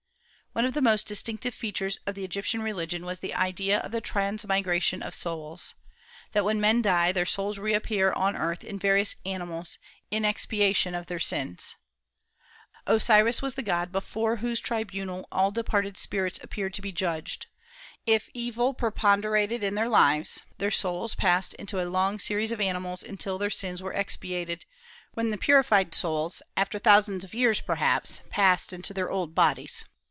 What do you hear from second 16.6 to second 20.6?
to be judged. If evil preponderated in their lives,